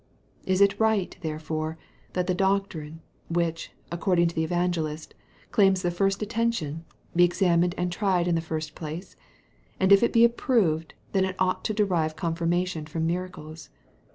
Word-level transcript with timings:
It 0.47 0.59
is 0.59 0.79
right, 0.79 1.15
therefore, 1.21 1.77
that 2.13 2.25
the 2.25 2.33
doctrine, 2.33 3.01
which, 3.29 3.71
according 3.91 4.29
to 4.29 4.35
the 4.35 4.43
evangelist, 4.43 5.13
claims 5.51 5.83
the 5.83 5.91
first 5.91 6.23
attention, 6.23 6.85
be 7.15 7.23
examined 7.23 7.75
and 7.77 7.91
tried 7.91 8.27
in 8.27 8.33
the 8.33 8.41
first 8.41 8.73
place; 8.73 9.15
and 9.79 9.91
if 9.91 10.01
it 10.01 10.11
be 10.11 10.23
approved, 10.25 10.95
then 11.11 11.23
it 11.23 11.35
ought 11.37 11.63
to 11.65 11.73
derive 11.75 12.15
confirmation 12.15 12.87
from 12.87 13.05
miracles. 13.05 13.69